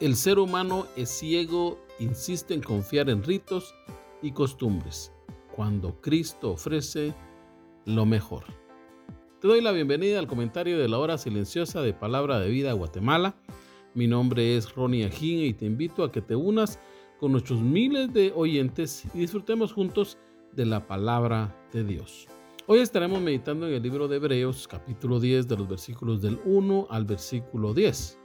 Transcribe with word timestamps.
El 0.00 0.14
ser 0.14 0.38
humano 0.38 0.86
es 0.94 1.10
ciego, 1.10 1.76
insiste 1.98 2.54
en 2.54 2.62
confiar 2.62 3.10
en 3.10 3.24
ritos 3.24 3.74
y 4.22 4.30
costumbres, 4.30 5.12
cuando 5.56 6.00
Cristo 6.00 6.52
ofrece 6.52 7.16
lo 7.84 8.06
mejor. 8.06 8.44
Te 9.40 9.48
doy 9.48 9.60
la 9.60 9.72
bienvenida 9.72 10.20
al 10.20 10.28
comentario 10.28 10.78
de 10.78 10.88
la 10.88 11.00
hora 11.00 11.18
silenciosa 11.18 11.82
de 11.82 11.94
Palabra 11.94 12.38
de 12.38 12.48
Vida 12.48 12.74
Guatemala. 12.74 13.34
Mi 13.94 14.06
nombre 14.06 14.56
es 14.56 14.72
Ronnie 14.72 15.04
Ajín 15.04 15.40
y 15.40 15.52
te 15.52 15.66
invito 15.66 16.04
a 16.04 16.12
que 16.12 16.22
te 16.22 16.36
unas 16.36 16.78
con 17.18 17.32
nuestros 17.32 17.60
miles 17.60 18.12
de 18.12 18.32
oyentes 18.36 19.04
y 19.14 19.18
disfrutemos 19.18 19.72
juntos 19.72 20.16
de 20.52 20.64
la 20.64 20.86
palabra 20.86 21.56
de 21.72 21.82
Dios. 21.82 22.28
Hoy 22.68 22.78
estaremos 22.78 23.20
meditando 23.20 23.66
en 23.66 23.74
el 23.74 23.82
libro 23.82 24.06
de 24.06 24.18
Hebreos, 24.18 24.68
capítulo 24.68 25.18
10, 25.18 25.48
de 25.48 25.56
los 25.56 25.68
versículos 25.68 26.22
del 26.22 26.38
1 26.44 26.86
al 26.88 27.04
versículo 27.04 27.74
10. 27.74 28.17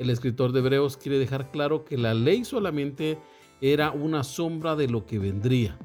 El 0.00 0.08
escritor 0.08 0.52
de 0.52 0.60
Hebreos 0.60 0.96
quiere 0.96 1.18
dejar 1.18 1.50
claro 1.50 1.84
que 1.84 1.98
la 1.98 2.14
ley 2.14 2.46
solamente 2.46 3.18
era 3.60 3.90
una 3.90 4.24
sombra 4.24 4.74
de 4.74 4.88
lo 4.88 5.04
que 5.04 5.18
vendría. 5.18 5.78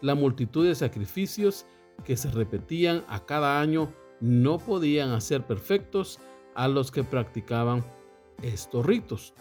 La 0.00 0.14
multitud 0.14 0.64
de 0.64 0.76
sacrificios 0.76 1.66
que 2.04 2.16
se 2.16 2.30
repetían 2.30 3.04
a 3.08 3.26
cada 3.26 3.60
año 3.60 3.92
no 4.20 4.58
podían 4.58 5.10
hacer 5.10 5.44
perfectos 5.44 6.20
a 6.54 6.68
los 6.68 6.92
que 6.92 7.02
practicaban 7.02 7.84
estos 8.42 8.86
ritos. 8.86 9.34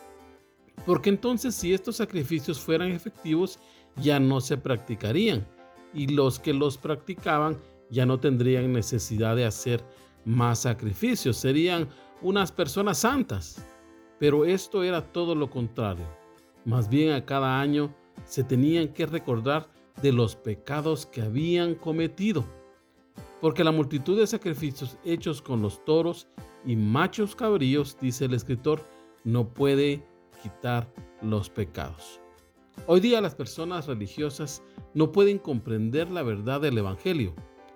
Porque 0.84 1.10
entonces 1.10 1.54
si 1.54 1.72
estos 1.72 1.98
sacrificios 1.98 2.60
fueran 2.60 2.94
efectivos, 2.94 3.60
ya 3.98 4.20
no 4.20 4.42
se 4.42 4.58
practicarían 4.58 5.48
y 5.94 6.08
los 6.08 6.40
que 6.40 6.54
los 6.54 6.80
practicaban 6.80 7.60
ya 7.92 8.08
no 8.08 8.20
tendrían 8.20 8.74
necesidad 8.74 9.36
de 9.36 9.46
hacer 9.46 9.86
más 10.26 10.58
sacrificios, 10.58 11.38
serían 11.38 11.88
unas 12.24 12.52
personas 12.52 12.98
santas. 12.98 13.64
Pero 14.20 14.46
esto 14.46 14.84
era 14.84 15.12
todo 15.12 15.36
lo 15.36 15.50
contrario. 15.50 16.06
Más 16.66 16.90
bien 16.90 17.12
a 17.12 17.26
cada 17.26 17.60
año 17.60 17.94
se 18.26 18.44
tenían 18.44 18.90
que 18.90 19.06
recordar 19.06 19.70
de 20.02 20.12
los 20.12 20.36
pecados 20.36 21.06
que 21.06 21.22
habían 21.22 21.76
cometido. 21.76 22.46
Porque 23.42 23.64
la 23.64 23.72
multitud 23.72 24.18
de 24.18 24.28
sacrificios 24.28 24.98
hechos 25.06 25.42
con 25.42 25.62
los 25.62 25.84
toros 25.86 26.28
y 26.66 26.76
machos 26.76 27.36
cabríos, 27.36 27.98
dice 28.02 28.26
el 28.26 28.34
escritor, 28.34 28.84
no 29.24 29.54
puede 29.54 30.04
quitar 30.42 30.92
los 31.22 31.50
pecados. 31.50 32.20
Hoy 32.86 33.00
día 33.00 33.22
las 33.22 33.36
personas 33.36 33.88
religiosas 33.88 34.64
no 34.94 35.12
pueden 35.12 35.40
comprender 35.40 36.10
la 36.10 36.24
verdad 36.24 36.62
del 36.62 36.78
Evangelio. 36.78 37.34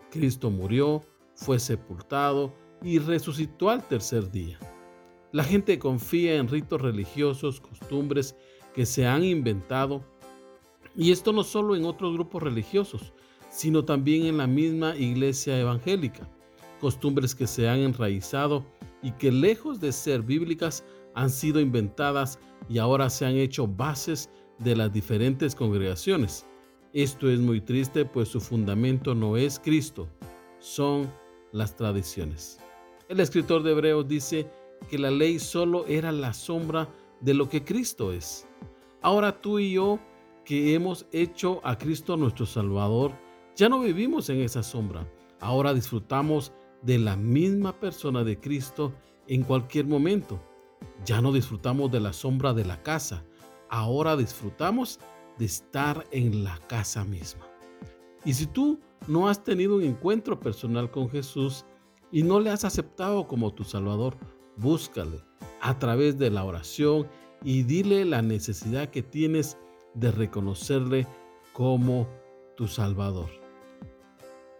Cristo 0.10 0.52
murió, 0.52 1.02
fue 1.36 1.60
sepultado 1.60 2.54
y 2.84 3.00
resucitó 3.00 3.70
al 3.70 3.88
tercer 3.88 4.32
día. 4.32 4.60
La 5.32 5.44
gente 5.46 5.80
confía 5.80 6.36
en 6.36 6.50
ritos 6.50 6.82
religiosos, 6.82 7.62
costumbres 7.62 8.36
que 8.74 8.86
se 8.86 9.08
han 9.08 9.24
inventado, 9.24 10.04
y 10.96 11.12
esto 11.12 11.32
no 11.32 11.44
solo 11.44 11.76
en 11.76 11.86
otros 11.86 12.14
grupos 12.14 12.44
religiosos, 12.44 13.14
sino 13.50 13.86
también 13.86 14.26
en 14.26 14.38
la 14.38 14.48
misma 14.48 14.96
iglesia 14.98 15.58
evangélica, 15.58 16.30
costumbres 16.82 17.34
que 17.34 17.48
se 17.48 17.70
han 17.70 17.80
enraizado 17.80 18.66
y 19.02 19.12
que 19.12 19.32
lejos 19.32 19.80
de 19.80 19.94
ser 19.94 20.22
bíblicas 20.22 20.84
han 21.16 21.30
sido 21.30 21.62
inventadas 21.62 22.40
y 22.68 22.78
ahora 22.78 23.10
se 23.10 23.26
han 23.26 23.36
hecho 23.36 23.68
bases 23.68 24.30
de 24.60 24.76
las 24.76 24.92
diferentes 24.92 25.56
congregaciones. 25.56 26.46
Esto 26.94 27.30
es 27.30 27.40
muy 27.40 27.62
triste 27.62 28.04
pues 28.04 28.28
su 28.28 28.42
fundamento 28.42 29.16
no 29.16 29.38
es 29.38 29.60
Cristo, 29.60 30.10
son 30.60 31.10
las 31.54 31.76
tradiciones. 31.76 32.60
El 33.08 33.20
escritor 33.20 33.64
de 33.64 33.72
Hebreos 33.72 34.08
dice 34.08 34.50
que 34.90 34.98
la 34.98 35.12
ley 35.12 35.40
solo 35.40 35.86
era 35.88 36.12
la 36.12 36.34
sombra 36.34 36.90
de 37.22 37.34
lo 37.34 37.50
que 37.50 37.64
Cristo 37.64 38.12
es. 38.12 38.48
Ahora 39.02 39.42
tú 39.42 39.60
y 39.60 39.74
yo, 39.74 40.00
que 40.46 40.74
hemos 40.74 41.06
hecho 41.12 41.62
a 41.64 41.78
Cristo 41.78 42.18
nuestro 42.18 42.46
Salvador, 42.46 43.14
ya 43.56 43.70
no 43.70 43.80
vivimos 43.80 44.30
en 44.30 44.42
esa 44.42 44.64
sombra. 44.64 45.08
Ahora 45.40 45.74
disfrutamos 45.74 46.52
de 46.82 46.98
la 46.98 47.16
misma 47.16 47.80
persona 47.80 48.24
de 48.24 48.40
Cristo 48.40 48.94
en 49.28 49.44
cualquier 49.44 49.86
momento. 49.86 50.42
Ya 51.06 51.22
no 51.22 51.32
disfrutamos 51.32 51.92
de 51.92 52.00
la 52.00 52.14
sombra 52.14 52.54
de 52.54 52.66
la 52.66 52.82
casa. 52.82 53.24
Ahora 53.70 54.18
disfrutamos 54.18 55.00
de 55.38 55.46
estar 55.46 56.06
en 56.12 56.44
la 56.44 56.58
casa 56.68 57.04
misma. 57.06 57.48
Y 58.26 58.34
si 58.34 58.46
tú 58.46 58.80
no 59.08 59.28
has 59.28 59.44
tenido 59.44 59.76
un 59.76 59.84
encuentro 59.84 60.40
personal 60.40 60.92
con 60.92 61.10
Jesús 61.10 61.66
y 62.12 62.24
no 62.24 62.40
le 62.40 62.52
has 62.52 62.66
aceptado 62.66 63.28
como 63.28 63.54
tu 63.54 63.64
Salvador, 63.64 64.18
búscale 64.58 65.24
a 65.62 65.78
través 65.80 66.18
de 66.18 66.30
la 66.30 66.44
oración 66.44 67.08
y 67.44 67.64
dile 67.64 68.06
la 68.06 68.22
necesidad 68.22 68.90
que 68.90 69.02
tienes 69.02 69.58
de 69.94 70.12
reconocerle 70.12 71.08
como 71.54 72.08
tu 72.56 72.68
Salvador. 72.68 73.30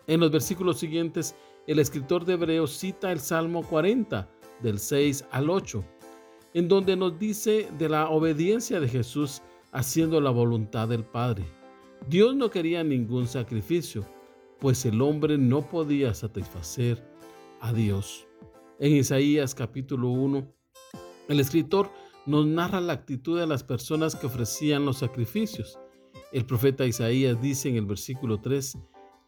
En 0.08 0.20
los 0.20 0.32
versículos 0.32 0.80
siguientes, 0.80 1.36
el 1.68 1.80
escritor 1.80 2.26
de 2.26 2.34
Hebreos 2.34 2.72
cita 2.72 3.12
el 3.12 3.20
Salmo 3.20 3.64
40, 3.64 4.28
del 4.62 4.80
6 4.80 5.26
al 5.32 5.50
8, 5.50 5.84
en 6.54 6.68
donde 6.68 6.96
nos 6.96 7.18
dice 7.18 7.70
de 7.78 7.90
la 7.90 8.10
obediencia 8.10 8.80
de 8.80 8.90
Jesús 8.90 9.42
haciendo 9.72 10.20
la 10.20 10.32
voluntad 10.32 10.88
del 10.88 11.04
Padre. 11.04 11.46
Dios 12.08 12.36
no 12.36 12.50
quería 12.50 12.84
ningún 12.84 13.28
sacrificio, 13.28 14.06
pues 14.60 14.86
el 14.86 15.02
hombre 15.02 15.38
no 15.38 15.62
podía 15.70 16.14
satisfacer 16.14 17.04
a 17.62 17.72
Dios. 17.72 18.28
En 18.82 18.96
Isaías 18.96 19.54
capítulo 19.54 20.10
1, 20.10 20.56
el 21.28 21.40
escritor 21.40 21.92
nos 22.26 22.48
narra 22.48 22.82
la 22.82 22.94
actitud 22.94 23.40
de 23.40 23.46
las 23.46 23.64
personas 23.64 24.16
que 24.16 24.26
ofrecían 24.26 24.86
los 24.86 24.98
sacrificios. 24.98 25.78
El 26.32 26.48
profeta 26.48 26.88
Isaías 26.88 27.40
dice 27.40 27.70
en 27.70 27.76
el 27.76 27.86
versículo 27.86 28.42
3, 28.42 28.80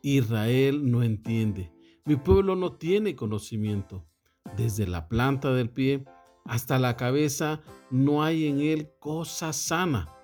Israel 0.02 0.90
no 0.90 1.04
entiende, 1.04 1.72
mi 2.04 2.16
pueblo 2.16 2.56
no 2.56 2.78
tiene 2.78 3.16
conocimiento. 3.16 4.08
Desde 4.58 4.88
la 4.88 5.08
planta 5.08 5.54
del 5.54 5.70
pie 5.70 6.04
hasta 6.46 6.80
la 6.80 6.98
cabeza 6.98 7.62
no 7.92 8.24
hay 8.24 8.48
en 8.48 8.60
él 8.60 8.90
cosa 8.98 9.54
sana. 9.54 10.16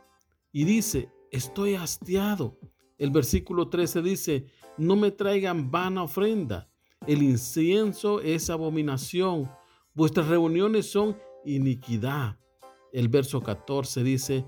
Y 0.52 0.64
dice, 0.64 1.12
estoy 1.32 1.76
hastiado. 1.76 2.60
El 2.98 3.12
versículo 3.12 3.70
13 3.70 4.02
dice, 4.02 4.48
no 4.80 4.96
me 4.96 5.12
traigan 5.12 5.70
vana 5.70 6.02
ofrenda 6.02 6.70
el 7.08 7.24
incienso 7.24 8.22
es 8.22 8.50
abominación. 8.50 9.50
Vuestras 9.94 10.28
reuniones 10.28 10.92
son 10.92 11.18
iniquidad. 11.46 12.38
El 12.92 13.08
verso 13.08 13.42
14 13.42 14.04
dice, 14.04 14.46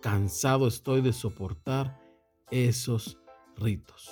cansado 0.00 0.66
estoy 0.66 1.00
de 1.00 1.12
soportar 1.12 2.00
esos 2.50 3.18
ritos. 3.56 4.10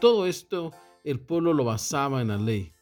Todo 0.00 0.26
esto 0.26 0.72
el 1.04 1.20
pueblo 1.20 1.54
lo 1.54 1.64
basaba 1.64 2.20
en 2.20 2.28
la 2.28 2.36
ley, 2.36 2.72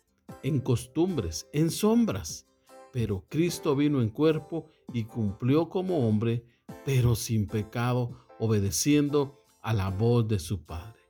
en 0.42 0.60
costumbres, 0.60 1.48
en 1.52 1.70
sombras. 1.70 2.46
Pero 2.92 3.24
Cristo 3.28 3.76
vino 3.76 4.00
en 4.00 4.08
cuerpo 4.08 4.70
y 4.92 5.04
cumplió 5.04 5.68
como 5.68 6.08
hombre, 6.08 6.44
pero 6.84 7.14
sin 7.14 7.46
pecado, 7.46 8.26
obedeciendo 8.38 9.40
a 9.62 9.72
la 9.74 9.90
voz 9.90 10.26
de 10.28 10.38
su 10.38 10.64
Padre. 10.64 11.00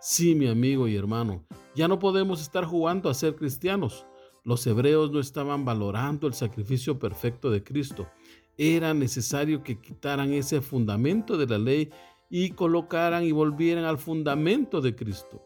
Sí, 0.00 0.34
mi 0.34 0.48
amigo 0.48 0.88
y 0.88 0.96
hermano, 0.96 1.44
ya 1.78 1.86
no 1.86 2.00
podemos 2.00 2.42
estar 2.42 2.64
jugando 2.64 3.08
a 3.08 3.14
ser 3.14 3.36
cristianos. 3.36 4.04
Los 4.42 4.66
hebreos 4.66 5.12
no 5.12 5.20
estaban 5.20 5.64
valorando 5.64 6.26
el 6.26 6.34
sacrificio 6.34 6.98
perfecto 6.98 7.52
de 7.52 7.62
Cristo. 7.62 8.08
Era 8.56 8.94
necesario 8.94 9.62
que 9.62 9.80
quitaran 9.80 10.32
ese 10.32 10.60
fundamento 10.60 11.38
de 11.38 11.46
la 11.46 11.56
ley 11.56 11.90
y 12.28 12.50
colocaran 12.50 13.22
y 13.22 13.30
volvieran 13.30 13.84
al 13.84 13.96
fundamento 13.96 14.80
de 14.80 14.96
Cristo. 14.96 15.40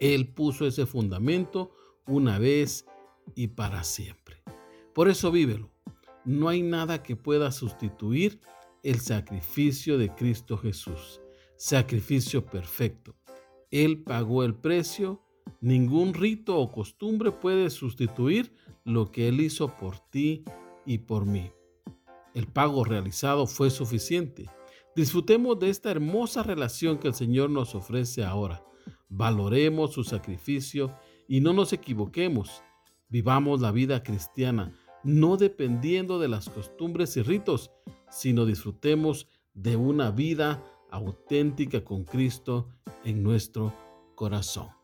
Él 0.00 0.26
puso 0.26 0.66
ese 0.66 0.86
fundamento 0.86 1.70
una 2.08 2.40
vez 2.40 2.84
y 3.36 3.46
para 3.46 3.84
siempre. 3.84 4.42
Por 4.92 5.08
eso 5.08 5.30
vívelo. 5.30 5.70
No 6.24 6.48
hay 6.48 6.62
nada 6.62 7.00
que 7.00 7.14
pueda 7.14 7.52
sustituir 7.52 8.40
el 8.82 8.98
sacrificio 8.98 9.98
de 9.98 10.12
Cristo 10.16 10.58
Jesús. 10.58 11.20
Sacrificio 11.56 12.44
perfecto. 12.44 13.14
Él 13.70 14.02
pagó 14.02 14.42
el 14.42 14.56
precio. 14.56 15.23
Ningún 15.60 16.14
rito 16.14 16.58
o 16.58 16.70
costumbre 16.70 17.32
puede 17.32 17.70
sustituir 17.70 18.54
lo 18.84 19.10
que 19.10 19.28
Él 19.28 19.40
hizo 19.40 19.76
por 19.76 19.98
ti 19.98 20.44
y 20.84 20.98
por 20.98 21.24
mí. 21.24 21.50
El 22.34 22.46
pago 22.46 22.84
realizado 22.84 23.46
fue 23.46 23.70
suficiente. 23.70 24.50
Disfrutemos 24.96 25.58
de 25.58 25.70
esta 25.70 25.90
hermosa 25.90 26.42
relación 26.42 26.98
que 26.98 27.08
el 27.08 27.14
Señor 27.14 27.50
nos 27.50 27.74
ofrece 27.74 28.24
ahora. 28.24 28.64
Valoremos 29.08 29.92
su 29.92 30.04
sacrificio 30.04 30.94
y 31.28 31.40
no 31.40 31.52
nos 31.52 31.72
equivoquemos. 31.72 32.62
Vivamos 33.08 33.60
la 33.60 33.70
vida 33.70 34.02
cristiana, 34.02 34.72
no 35.02 35.36
dependiendo 35.36 36.18
de 36.18 36.28
las 36.28 36.48
costumbres 36.48 37.16
y 37.16 37.22
ritos, 37.22 37.70
sino 38.10 38.46
disfrutemos 38.46 39.28
de 39.54 39.76
una 39.76 40.10
vida 40.10 40.62
auténtica 40.90 41.84
con 41.84 42.04
Cristo 42.04 42.68
en 43.04 43.22
nuestro 43.22 43.72
corazón. 44.14 44.83